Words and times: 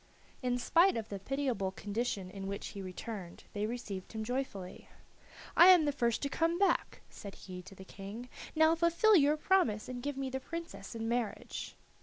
In 0.41 0.57
spite 0.57 0.97
of 0.97 1.09
the 1.09 1.19
pitiable 1.19 1.69
condition 1.69 2.31
in 2.31 2.47
which 2.47 2.69
he 2.69 2.81
returned 2.81 3.43
they 3.53 3.67
received 3.67 4.13
him 4.13 4.23
joyfully. 4.23 4.89
"I 5.55 5.67
am 5.67 5.85
the 5.85 5.91
first 5.91 6.23
to 6.23 6.27
come 6.27 6.57
back," 6.57 7.01
said 7.07 7.35
he 7.35 7.61
to 7.61 7.75
the 7.75 7.85
King; 7.85 8.27
now 8.55 8.73
fulfil 8.73 9.15
your 9.15 9.37
promise, 9.37 9.87
and 9.87 10.01
give 10.01 10.17
me 10.17 10.31
the 10.31 10.39
princess 10.39 10.95
in 10.95 11.07
marriage. 11.07 11.75